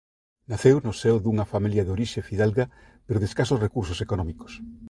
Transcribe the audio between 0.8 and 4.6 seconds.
no seo dunha familia de orixe fidalga pero de escasos recursos económicos.